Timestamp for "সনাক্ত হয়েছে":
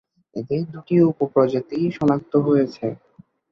1.97-2.85